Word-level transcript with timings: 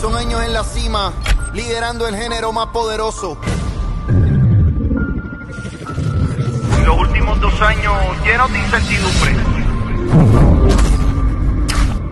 Son 0.00 0.16
años 0.16 0.42
en 0.42 0.54
la 0.54 0.64
cima, 0.64 1.12
liderando 1.52 2.08
el 2.08 2.16
género 2.16 2.52
más 2.52 2.68
poderoso. 2.68 3.36
Los 6.86 6.98
últimos 6.98 7.38
dos 7.38 7.60
años 7.60 7.94
llenos 8.24 8.50
de 8.50 8.58
incertidumbre. 8.60 9.36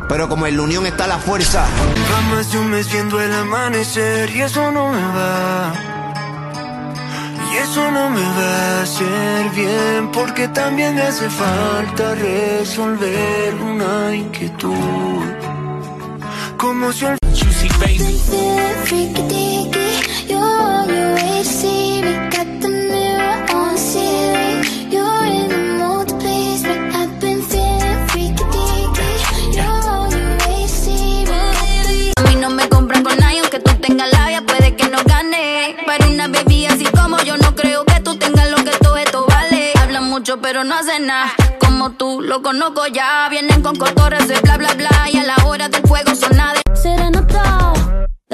Pero 0.07 0.29
como 0.29 0.47
en 0.47 0.57
la 0.59 0.63
unión 0.63 0.85
está 0.85 1.07
la 1.07 1.17
fuerza. 1.17 1.65
Va 2.13 2.35
más 2.35 2.53
de 2.53 2.59
un 2.59 2.71
mes 2.71 2.93
viendo 2.93 3.23
el 3.23 3.33
amanecer 3.33 4.37
y 4.37 4.43
eso 4.43 4.71
no 4.71 4.93
me 4.93 5.01
va. 5.01 5.73
Y 7.51 7.57
eso 7.57 7.91
no 7.91 8.11
me 8.11 8.21
va 8.21 8.81
a 8.81 8.83
hacer 8.83 9.51
bien 9.51 10.11
porque 10.13 10.49
también 10.49 10.95
me 10.95 11.03
hace 11.03 11.31
falta 11.31 12.15
resolver 12.15 13.55
una 13.55 14.15
inquietud. 14.15 15.38
Como 16.59 16.93
si 16.93 17.07
Juicy 17.35 17.69
baby. 17.79 18.19
Feeling 18.29 18.85
freaky 18.85 19.23
deaky. 19.23 20.29
You're 20.29 20.41
on 20.41 20.89
your 20.89 21.15
way 21.15 21.43
to 21.43 21.45
see 21.45 22.03
me. 22.03 22.13
Got 22.31 22.61
the 22.61 22.69
mirror 22.69 23.55
on 23.55 23.79
ceiling. 23.79 24.65
You're 24.91 25.25
in 25.25 25.49
the 25.49 25.59
mood 25.79 26.09
to 26.09 26.15
please 26.17 26.65
me. 26.65 26.75
I've 26.93 27.21
been 27.21 27.43
feeling 27.43 28.07
freaky 28.09 28.45
deaky. 28.55 29.55
You're 29.55 29.89
on 29.89 30.11
your 30.11 30.37
way 30.47 30.63
to 30.63 30.69
see 30.69 31.25
me. 31.31 32.13
A 32.17 32.23
mí 32.23 32.35
no 32.41 32.51
me 32.51 32.69
compran 32.69 33.05
con 33.05 33.17
nadie, 33.19 33.39
aunque 33.41 33.61
tú 33.61 33.73
tengas 33.77 34.11
labia, 34.13 34.43
puede 34.43 34.75
que 34.75 34.89
no 34.89 34.99
gane. 35.05 35.77
Para 35.87 36.09
una 36.09 36.27
baby 36.27 36.67
así 36.67 36.85
como 36.87 37.19
yo, 37.23 37.37
no 37.37 37.55
creo 37.55 37.85
que 37.85 38.01
tú 38.01 38.17
tengas 38.17 38.51
lo 38.51 38.57
que 38.65 38.73
todo 38.83 38.97
esto 38.97 39.27
vale. 39.29 39.73
Hablan 39.81 40.05
mucho, 40.11 40.41
pero 40.41 40.65
no 40.65 40.75
hacen 40.75 41.07
nada. 41.07 41.33
Como 41.61 41.93
tú, 41.93 42.21
lo 42.21 42.43
conozco 42.43 42.87
ya. 42.89 43.29
Vienen 43.31 43.63
con 43.63 43.77
cotorras 43.77 44.27
de 44.27 44.41
bla, 44.41 44.57
bla, 44.59 44.75
bla. 44.75 44.91
Y 45.13 45.19
a 45.19 45.25
la 45.25 45.37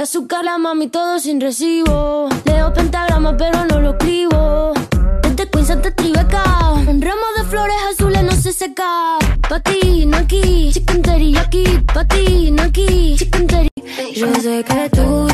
azúcar 0.04 0.44
la 0.44 0.58
mami 0.58 0.88
todo 0.88 1.18
sin 1.18 1.40
recibo. 1.40 2.28
Leo 2.44 2.72
pentagrama 2.74 3.34
pero 3.38 3.64
no 3.64 3.80
lo 3.80 3.90
escribo. 3.92 4.74
Desde 5.22 5.48
Queens 5.48 5.70
hasta 5.70 5.90
Tribeca. 5.92 6.44
Un 6.86 7.00
ramo 7.00 7.26
de 7.38 7.44
flores 7.44 7.76
azules 7.90 8.22
no 8.22 8.32
se 8.32 8.52
seca. 8.52 9.16
Pa' 9.48 9.60
ti, 9.60 10.04
no 10.04 10.18
aquí. 10.18 10.70
Chicken 10.74 11.00
teriyaki. 11.00 11.64
Pa' 11.94 12.04
no 12.52 12.62
aquí. 12.64 13.16
Chicken. 13.16 13.68
Yo 14.14 14.28
sé 14.42 14.62
que 14.62 14.90
tú 14.90 15.33